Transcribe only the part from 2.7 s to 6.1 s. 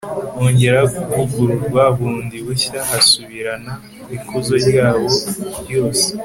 hasubirana ikuzo ryaho ryose